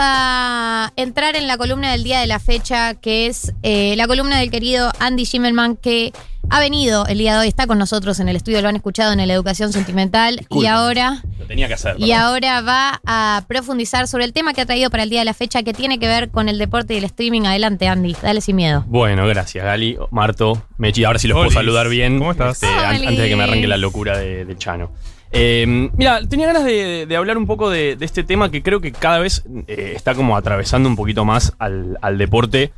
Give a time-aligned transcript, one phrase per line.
[0.00, 4.38] a entrar en la columna del día de la fecha, que es eh, la columna
[4.38, 6.12] del querido Andy Schimmelman, que
[6.50, 9.12] ha venido el día de hoy, está con nosotros en el estudio, lo han escuchado
[9.12, 11.96] en la educación sentimental y ahora, Lo tenía que hacer.
[11.98, 12.16] y perdón.
[12.20, 15.34] ahora va a profundizar sobre el tema que ha traído para el día de la
[15.34, 17.42] fecha, que tiene que ver con el deporte y el streaming.
[17.42, 18.82] Adelante, Andy, dale sin miedo.
[18.86, 21.04] Bueno, gracias, Gali, Marto, Mechi.
[21.04, 22.18] Ahora sí los puedo saludar bien.
[22.18, 22.62] ¿Cómo estás?
[22.62, 24.90] este, an- antes de que me arranque la locura de, de Chano.
[25.30, 29.18] Eh, mira, tenía ganas de, hablar un poco de, este tema que creo que cada
[29.18, 32.72] vez eh, está como atravesando un poquito más al, deporte.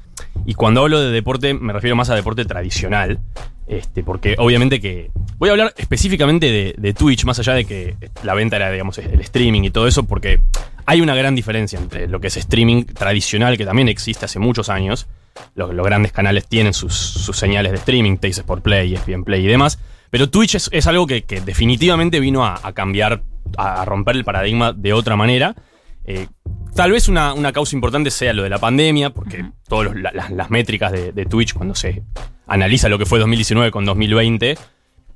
[0.47, 3.21] Y cuando hablo de deporte, me refiero más a deporte tradicional.
[3.67, 5.11] Este, porque obviamente que.
[5.39, 9.21] Voy a hablar específicamente de, Twitch, más allá de que la venta era, digamos, el
[9.21, 10.41] streaming y todo eso, porque
[10.85, 14.69] hay una gran diferencia entre lo que es streaming tradicional, que también existe hace muchos
[14.69, 15.07] años.
[15.55, 19.79] Los, grandes canales tienen sus, señales de streaming, Taste Sport Play, ESPN Play y demás.
[20.11, 23.23] Pero Twitch es, es algo que, que definitivamente vino a, a cambiar,
[23.57, 25.55] a, romper el paradigma de otra manera.
[26.05, 26.27] Eh,
[26.75, 30.91] tal vez una, una causa importante sea lo de la pandemia, porque todas las métricas
[30.93, 32.03] de, de Twitch, cuando se
[32.47, 34.57] analiza lo que fue 2019 con 2020,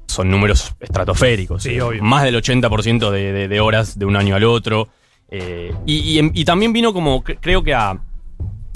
[0.07, 1.63] son números estratosféricos.
[1.65, 2.03] Sí, Eh, obvio.
[2.03, 4.89] Más del 80% de, de- de horas de un año al otro.
[5.31, 7.99] Eh, y, y en- y también vino como, cre- creo que a,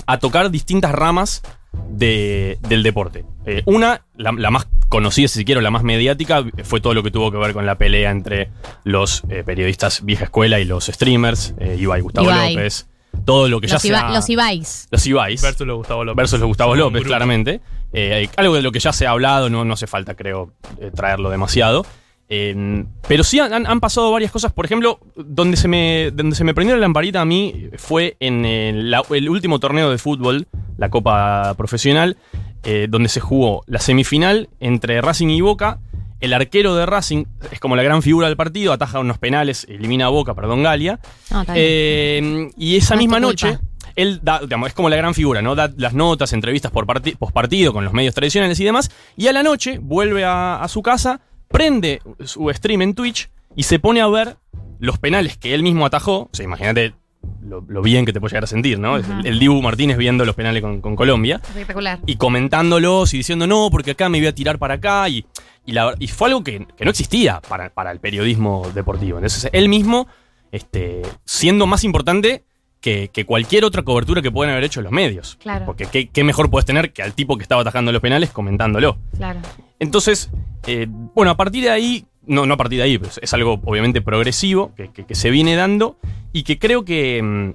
[0.07, 1.43] a tocar distintas ramas
[1.91, 3.25] de- del deporte.
[3.47, 7.11] Eh, una, la, la más conocida, si quiero, la más mediática, fue todo lo que
[7.11, 8.51] tuvo que ver con la pelea entre
[8.85, 12.55] los eh, periodistas vieja escuela y los streamers, eh, Ibai Gustavo Ibai.
[12.55, 12.89] López.
[13.25, 14.89] Todo lo que ya Los, Iba- sea- los Ibais.
[14.91, 15.43] los Ibais.
[15.43, 16.17] Versus los Gustavo López.
[16.17, 17.61] Versus los Gustavo López, claramente.
[17.93, 20.91] Eh, algo de lo que ya se ha hablado, no, no hace falta, creo, eh,
[20.95, 21.85] traerlo demasiado.
[22.31, 24.53] Eh, pero sí han, han pasado varias cosas.
[24.53, 28.45] Por ejemplo, donde se me, donde se me prendió la lamparita a mí fue en
[28.45, 32.19] el, la- el último torneo de fútbol, la Copa Profesional,
[32.65, 35.81] eh, donde se jugó la semifinal entre Racing y Boca.
[36.21, 40.07] El arquero de Racing es como la gran figura del partido, ataja unos penales, elimina
[40.07, 40.99] a Boca, perdón, Galia.
[41.31, 41.55] No, bien.
[41.57, 43.29] Eh, y esa No misma culpa.
[43.29, 43.59] noche,
[43.95, 45.55] él da, digamos, es como la gran figura, ¿no?
[45.55, 48.91] Da las notas, entrevistas por parti- partido con los medios tradicionales y demás.
[49.17, 53.63] Y a la noche vuelve a, a su casa, prende su stream en Twitch y
[53.63, 54.37] se pone a ver
[54.81, 56.23] los penales que él mismo atajó.
[56.23, 56.95] O sea, imagínate
[57.43, 58.97] lo, lo bien que te puede llegar a sentir, ¿no?
[58.97, 61.99] El, el Dibu Martínez viendo los penales con, con Colombia Espectacular.
[62.07, 65.09] y comentándolos y diciendo, no, porque acá me voy a tirar para acá.
[65.09, 65.25] Y,
[65.67, 69.19] y, la- y fue algo que, que no existía para, para el periodismo deportivo.
[69.19, 70.07] Entonces, él mismo,
[70.53, 72.45] este, siendo más importante
[72.81, 75.37] que, que cualquier otra cobertura que puedan haber hecho los medios.
[75.43, 75.67] Claro.
[75.67, 78.99] Porque qué, qué mejor puedes tener que al tipo que estaba atajando los penales comentándolo.
[79.17, 79.41] Claro.
[79.81, 80.31] Entonces,
[80.67, 83.35] eh, bueno, a partir de ahí, no, no a partir de ahí, pero es- es
[83.35, 85.97] algo obviamente progresivo que, que- que se viene dando
[86.33, 87.53] y que creo que, mm,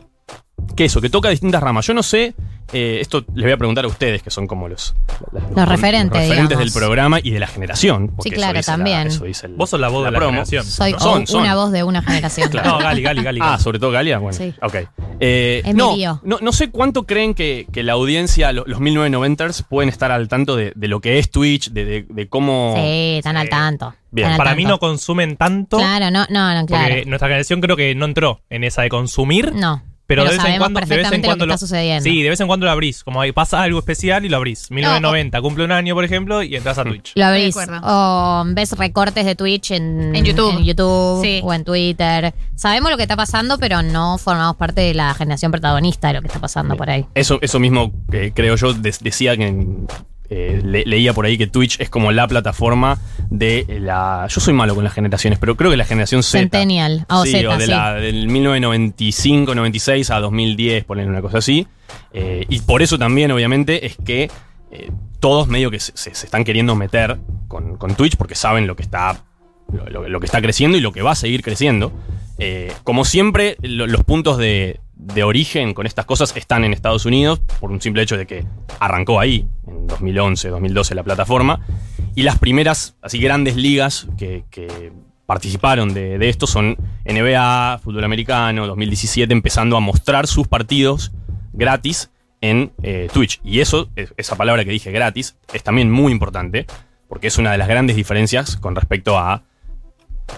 [0.76, 1.86] que eso, que toca distintas ramas.
[1.86, 2.34] Yo no sé,
[2.72, 4.96] eh, esto les voy a preguntar a ustedes, que son como los,
[5.56, 6.58] Los referentes, referentes digamos.
[6.60, 8.12] del programa y de la generación.
[8.22, 9.08] Sí, eso claro, la- también.
[9.08, 10.32] eso dice el- Vos sos la voz de la promo.
[10.32, 10.66] generación.
[10.66, 11.00] Soy ¿no?
[11.00, 11.42] Son, o- son.
[11.42, 12.50] una voz de una generación.
[12.52, 12.72] Claro.
[12.72, 13.40] No, Gali, Gali, Gali.
[13.44, 14.38] Ah, sobre todo Galia, bueno.
[14.38, 14.54] Sí.
[14.62, 14.76] Ok.
[15.20, 19.64] Eh, Es no, no, no sé cuánto creen que, que la audiencia, lo- los 1990ers,
[19.68, 22.74] pueden estar al tanto de, de lo que es Twitch, de, de- de cómo.
[22.78, 23.94] Sí, están al tanto.
[24.12, 25.78] Bien, Para mí no consumen tanto.
[25.78, 26.88] Claro, no, no, no, claro.
[26.96, 29.54] Porque nuestra generación creo que no entró en esa de consumir.
[29.56, 29.82] No.
[30.14, 31.58] Pero, Pero de vez en sabemos cuando, de vez en perfectamente lo cuando que está
[31.66, 32.04] sucediendo.
[32.04, 33.04] Sí, de vez en cuando lo abrís.
[33.04, 34.70] Como ahí pasa algo especial y lo abrís.
[34.72, 37.14] 1990, cumple un año, por ejemplo, y entras a Twitch.
[37.16, 37.56] Lo abrís.
[37.84, 40.52] O ves recortes de Twitch en, En YouTube.
[40.58, 41.42] en YouTube Sí.
[41.44, 42.34] o en Twitter.
[42.56, 46.22] Sabemos lo que está pasando, pero no formamos parte de la generación protagonista de lo
[46.22, 47.06] que está pasando por ahí.
[47.16, 49.56] Eso, eso mismo que creo yo de- decía que
[50.36, 52.98] eh, le- leía por ahí que Twitch es como la plataforma
[53.30, 54.26] de la.
[54.30, 56.40] Yo soy malo con las generaciones, pero creo que la generación Z.
[56.40, 57.06] Centennial.
[57.10, 57.72] O sí, Z, o de sí.
[57.72, 61.68] la, del 1995, 96 a 2010, ponen una cosa así.
[62.14, 64.30] Eh, y por eso también, obviamente, es que
[64.72, 67.18] eh, todos medio que se, se- se están queriendo meter
[67.48, 69.24] con, con Twitch porque saben lo que está.
[69.72, 71.92] Lo, lo- lo que está creciendo y lo que va a seguir creciendo.
[72.40, 77.06] Eh, como siempre, lo- los puntos de, de origen con estas cosas están en Estados
[77.06, 78.46] Unidos, por un simple hecho de que
[78.80, 81.60] arrancó ahí, en 2011, 2012, la plataforma.
[82.16, 84.44] Y las primeras, así grandes ligas que,
[85.26, 91.12] participaron de, esto son NBA, fútbol americano, 2017, empezando a mostrar sus partidos
[91.54, 92.12] gratis
[92.42, 93.40] en eh, Twitch.
[93.44, 96.66] Y eso, es- esa palabra que dije gratis, es también muy importante,
[97.08, 99.44] porque es una de las grandes diferencias con respecto a,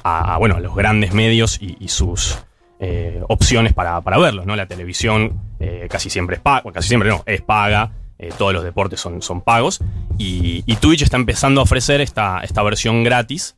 [0.04, 2.38] a, bueno, los grandes medios y sus
[2.80, 4.46] eh, opciones para, para verlos.
[4.46, 4.56] ¿no?
[4.56, 7.92] La televisión eh, casi siempre es paga, casi siempre no, es paga.
[8.18, 9.82] eh, todos los deportes son, son pagos.
[10.18, 13.56] Y, Twitch está empezando a ofrecer esta, esta versión gratis.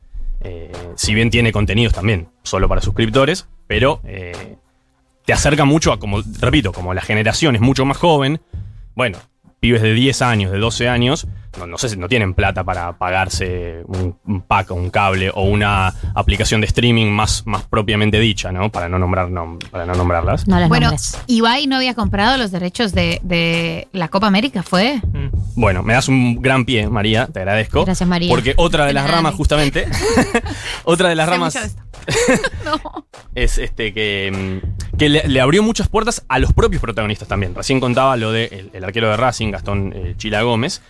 [0.94, 4.00] si bien tiene contenidos también solo para suscriptores, pero
[5.24, 8.40] te acerca mucho a, como, repito, como la generación es mucho más joven,
[8.94, 9.18] bueno,
[9.60, 11.26] pibes de 10 años, de 12 años,
[11.58, 15.30] no, no sé si no tienen plata para pagarse un, un pack o un cable
[15.34, 18.70] o una aplicación de streaming más, más propiamente dicha, ¿no?
[18.70, 20.46] Para no nombrar nom- para no nombrarlas.
[20.48, 21.18] No las Bueno, nombres.
[21.26, 24.96] Ibai no había comprado los derechos de, de la Copa América, ¿fue?
[25.12, 25.28] Mm.
[25.56, 27.84] Bueno, me das un gran pie, María, te agradezco.
[27.84, 28.28] Gracias, María.
[28.30, 29.86] Porque otra de De las ramas, justamente,
[30.84, 31.60] otra de las Sé ramas de
[32.64, 33.06] no.
[33.34, 34.60] es este que,
[34.96, 37.54] que le, le abrió muchas puertas a los propios protagonistas también.
[37.54, 40.80] Recién contaba lo de el, el arquero de Racing, Gastón eh, Chila Gómez.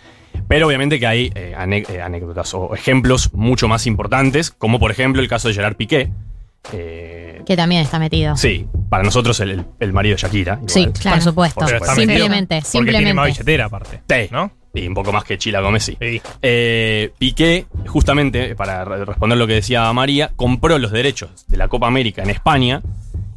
[0.47, 1.55] Pero obviamente que hay eh,
[1.89, 6.09] eh, anécdotas o ejemplos mucho más importantes, como por ejemplo el caso de Gerard Piqué.
[6.73, 8.35] Eh, Que también está metido.
[8.35, 10.53] sí, para nosotros el, el- el marido de Shakira.
[10.55, 10.69] igual.
[10.69, 11.15] Sí, Claro.
[11.17, 11.59] por supuesto.
[11.61, 11.95] Por supuesto.
[11.95, 13.31] Simplemente, metido Porque tiene más simplemente.
[13.31, 14.01] billetera aparte.
[14.09, 14.29] Sí.
[14.31, 14.51] ¿No?
[14.73, 15.97] Y un poco más que Chila Gómez, sí.
[15.99, 16.21] Sí.
[16.43, 21.67] Eh, Piqué, justamente, para re- responder lo que decía María, compró los derechos de la
[21.69, 22.81] Copa América en España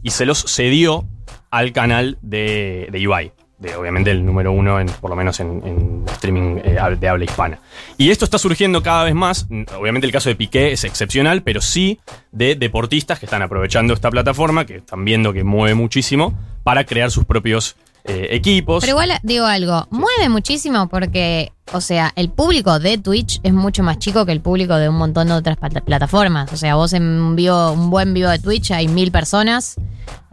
[0.03, 1.07] y se los cedió
[1.51, 3.33] al canal de, de Ibai.
[3.63, 7.25] De, obviamente el número uno, en, por lo menos en, en streaming eh, de habla
[7.25, 7.61] hispana.
[7.97, 9.47] Y esto está surgiendo cada vez más.
[9.79, 12.01] Obviamente el caso de Piqué es excepcional, pero sí
[12.33, 17.13] de deportistas que están aprovechando esta plataforma, que están viendo que mueve muchísimo, para crear
[17.13, 18.81] sus propios eh, equipos.
[18.83, 23.85] Pero igual digo algo, mueve muchísimo porque, o sea, el público de Twitch es mucho
[23.85, 26.53] más chico que el público de un montón de otras plat- plataformas.
[26.53, 29.77] O sea, vos en un vivo, un buen vivo de Twitch hay mil personas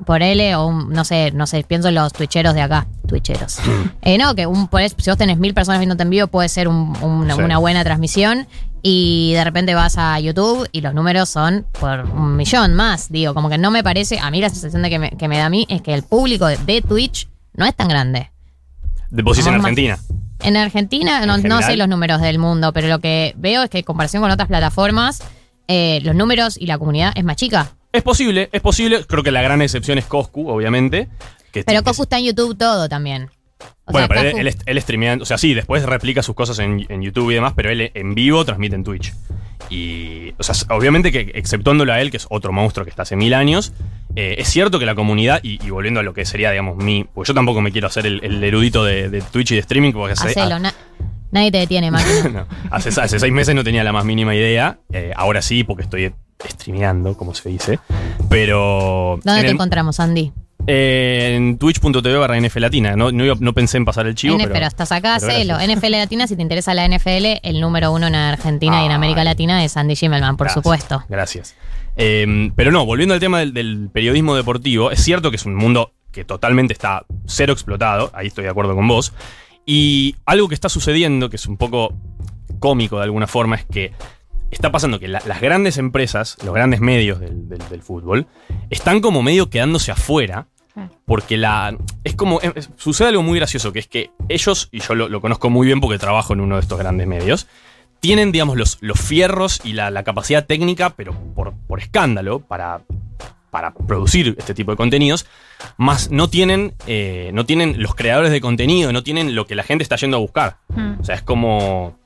[0.04, 3.58] por L o un- no sé, no sé, pienso en los twitcheros de acá, twitcheros.
[4.02, 6.96] Eh, no, que un, si vos tenés mil personas viéndote en vivo puede ser un-
[7.02, 7.42] una, Sí.
[7.42, 8.48] una buena transmisión
[8.82, 13.12] y de repente vas a YouTube y los números son por un millón más.
[13.12, 15.38] Digo, como que no me parece, a mí la sensación de que me, que me
[15.38, 18.32] da a mí es que el público de, de Twitch no es tan grande.
[19.10, 19.98] de vos decís en Vamos Argentina.
[20.42, 23.70] En Argentina, no, ¿En no sé los números del mundo, pero lo que veo es
[23.70, 25.22] que en comparación con otras plataformas,
[25.68, 27.72] eh, los números y la comunidad es más chica.
[27.92, 29.04] Es posible, es posible.
[29.06, 31.10] Creo que la gran excepción es Coscu, obviamente.
[31.52, 33.30] Que, Pero Cocu está en YouTube todo también.
[33.86, 36.60] O Bueno, sea, pero él, él, él streamea, o sea, sí, después replica sus cosas
[36.60, 39.14] en, en YouTube y demás, pero él en vivo transmite en Twitch.
[39.70, 43.16] Y, o sea, obviamente que exceptuándolo a él, que es otro monstruo que está hace
[43.16, 43.74] mil años,
[44.16, 47.04] eh, es cierto que la comunidad, y, y volviendo a lo que sería, digamos, mi,
[47.04, 49.92] pues yo tampoco me quiero hacer el, el erudito de, de Twitch y de streaming,
[49.92, 50.74] porque hace, Hacelo, na-
[51.32, 52.00] nadie te detiene, no,
[52.72, 56.14] hace, hace seis meses no tenía la más mínima idea, eh, ahora sí, porque estoy
[56.48, 57.80] streameando, como se dice,
[58.30, 59.20] pero...
[59.24, 60.32] ¿Dónde en te el- encontramos, Andy?
[60.68, 62.96] Eh, en twitch.tv barra NFL Latina.
[62.96, 64.36] No, no, pensé en pasar el chivo.
[64.36, 65.78] N- pero, pero, estás acá, pero gracias.
[65.78, 68.92] NFL Latina, si te interesa la NFL, el número uno en Argentina y en.
[68.92, 71.04] América Latina es Andy Schimmelman, por Gracias, supuesto.
[71.10, 71.56] Gracias.
[71.96, 75.56] Eh, pero no, volviendo al tema del, del periodismo deportivo, es cierto que es un
[75.56, 79.14] mundo que totalmente está cero explotado, ahí estoy de acuerdo con vos,
[79.66, 81.94] y algo que está sucediendo, que es un poco
[82.60, 83.92] cómico de alguna forma, es que
[84.52, 88.28] está pasando que la- las grandes empresas, los grandes medios del, del- del fútbol,
[88.70, 90.48] están como medio quedándose afuera.
[91.06, 91.76] Porque la.
[92.06, 92.40] Es como.
[92.40, 95.50] es- es- sucede algo muy gracioso, que es que ellos, y yo lo, lo conozco
[95.50, 97.48] muy bien porque trabajo en uno de estos grandes medios,
[98.00, 102.80] tienen, digamos, los, los fierros y la, la capacidad técnica, pero por, por escándalo, para,
[103.52, 105.26] para producir este tipo de contenidos,
[105.76, 109.64] más no tienen, eh, no tienen los creadores de contenido, no tienen lo que la
[109.64, 110.58] gente está yendo a buscar.
[110.70, 111.02] Mm.
[111.02, 111.99] O sea, es como.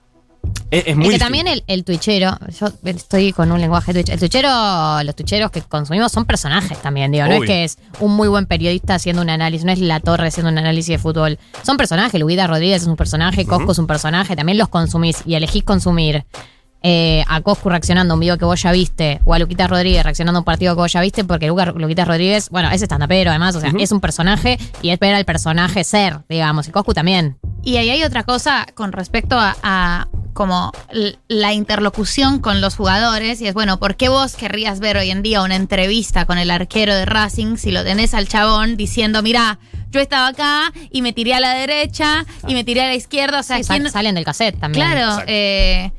[0.71, 4.09] Es, es muy Es que también el, el twitchero, yo estoy con un lenguaje twitch,
[4.09, 4.49] el twitchero,
[5.03, 8.45] los twitcheros que consumimos son personajes también, digo, no es que es un muy buen
[8.45, 12.19] periodista haciendo un análisis, no es La Torre haciendo un análisis de fútbol, son personajes,
[12.19, 16.25] Luguita Rodríguez es un personaje, Cosco es un personaje, también los consumís y elegís consumir
[16.85, 20.03] eh, a Coscu reaccionando a un video que vos ya viste, o a Luquita Rodríguez
[20.03, 23.29] reaccionando a un partido que vos ya viste, porque Luca, Luquita Rodríguez, bueno, es estandapero
[23.29, 26.93] además, o sea, es un personaje y es ver al personaje ser, digamos, y Coscu
[26.93, 27.37] también.
[27.63, 30.71] Y ahí hay otra cosa con respecto a, a como
[31.27, 35.21] la interlocución con los jugadores y es bueno, ¿por qué vos querrías ver hoy en
[35.23, 39.59] día una entrevista con el arquero de Racing si lo tenés al chabón diciendo, mira,
[39.91, 43.39] yo estaba acá y me tiré a la derecha y me tiré a la izquierda,
[43.39, 44.85] o sea, Sí, sal- ¿quién- salen del cassette también.
[44.87, 45.91] Claro, eh,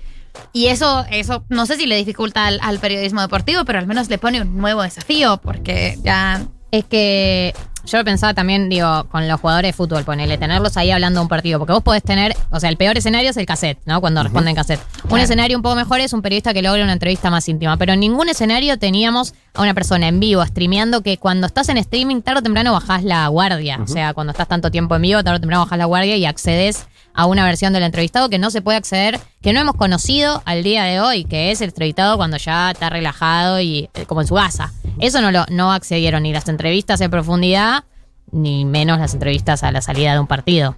[0.52, 4.08] y eso, eso no sé si le dificulta al, al periodismo deportivo, pero al menos
[4.08, 7.54] le pone un nuevo desafío, porque ya Es que
[7.86, 11.22] yo lo pensaba también, digo, con los jugadores de fútbol, ponele, tenerlos ahí hablando de
[11.22, 11.58] un partido.
[11.58, 14.00] Porque vos podés tener, o sea, el peor escenario es el cassette, ¿no?
[14.00, 14.80] Cuando responden en cassette.
[15.08, 17.76] Un escenario un poco mejor es un periodista que logra una entrevista más íntima.
[17.76, 21.78] Pero en ningún escenario teníamos a una persona en vivo, streameando, que cuando estás en
[21.78, 23.78] streaming, tarde o temprano bajás la guardia.
[23.82, 26.24] O sea, cuando estás tanto tiempo en vivo, tarde o temprano bajás la guardia y
[26.24, 30.42] accedes a una versión del entrevistado que no se puede acceder, que no hemos conocido
[30.44, 34.20] al día de hoy, que es el entrevistado cuando ya está relajado y eh, como
[34.20, 34.72] en su casa.
[35.00, 37.84] Eso no lo no accedieron ni las entrevistas en profundidad,
[38.32, 40.76] ni menos las entrevistas a la salida de un partido.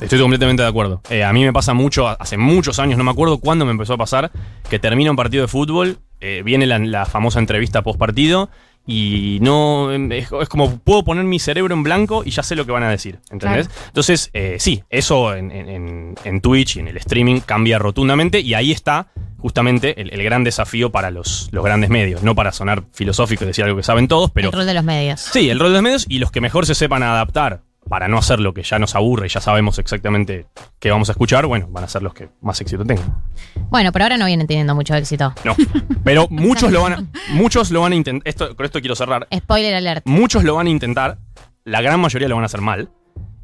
[0.00, 1.02] Estoy completamente de acuerdo.
[1.10, 3.94] Eh, a mí me pasa mucho, hace muchos años, no me acuerdo cuándo me empezó
[3.94, 4.30] a pasar,
[4.70, 8.48] que termina un partido de fútbol, eh, viene la, la famosa entrevista post partido
[8.86, 9.92] y no.
[9.92, 12.82] Es, es como puedo poner mi cerebro en blanco y ya sé lo que van
[12.82, 13.18] a decir.
[13.30, 13.68] ¿Entendés?
[13.88, 18.54] Entonces, eh, sí, eso en- en- en Twitch y en el streaming cambia rotundamente y
[18.54, 19.08] ahí está
[19.44, 22.22] justamente el, el gran desafío para los, los grandes medios.
[22.22, 24.48] No para sonar filosófico y decir algo que saben todos, pero.
[24.48, 25.20] el rol de los medios.
[25.20, 28.16] Sí, el rol de los medios y los que mejor se sepan adaptar para no
[28.16, 30.46] hacer lo que ya nos aburre y ya sabemos exactamente
[30.78, 33.22] qué vamos a escuchar, bueno, van a ser los que más éxito tengan.
[33.68, 35.34] Bueno, por ahora no vienen teniendo mucho éxito.
[35.44, 35.54] No,
[36.02, 39.28] pero muchos lo van a, muchos lo van a intentar, esto, con esto quiero cerrar,
[39.30, 40.06] Spoiler alert.
[40.06, 41.18] muchos lo van a intentar,
[41.64, 42.88] la gran mayoría lo van a hacer mal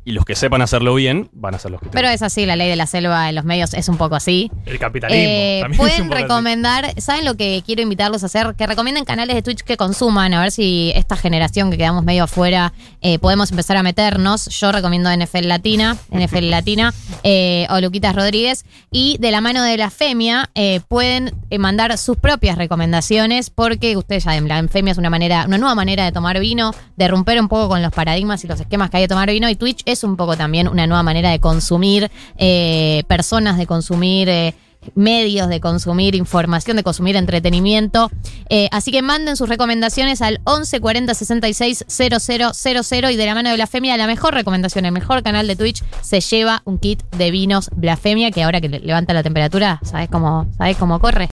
[0.05, 2.57] y los que sepan hacerlo bien van a ser los que Pero es así, la
[2.57, 4.51] ley de la selva en los medios es un poco así.
[4.67, 5.23] El capitalismo.
[5.23, 8.55] Eh, también es un pueden poco recomendar, ¿saben lo que quiero invitarlos a hacer?
[8.57, 12.25] Que recomienden canales de Twitch que consuman, a ver si esta generación que quedamos medio
[12.25, 14.47] afuera eh, podemos empezar a meternos.
[14.47, 18.65] Yo recomiendo NFL Latina, NFL Latina eh, o Luquitas Rodríguez.
[18.91, 23.97] Y de la mano de la Femia eh, pueden eh, mandar sus propias recomendaciones porque
[23.97, 27.09] ustedes ya ven, la Femia es una manera, una nueva manera de tomar vino, de
[27.09, 29.55] romper un poco con los paradigmas y los esquemas que hay de tomar vino y
[29.55, 34.55] Twitch es un poco también una nueva manera de consumir eh, personas, de consumir eh,
[34.95, 38.11] medios, de consumir información, de consumir entretenimiento.
[38.49, 43.51] Eh, así que manden sus recomendaciones al 11 40 66 000 y de la mano
[43.51, 47.31] de Blasfemia, la mejor recomendación, el mejor canal de Twitch, se lleva un kit de
[47.31, 51.29] vinos Blasfemia que ahora que le- levanta la temperatura, ¿sabes cómo, ¿sabes cómo corre?